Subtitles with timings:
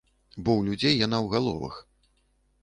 [0.43, 1.75] Бо ў людзей яна ў галовах.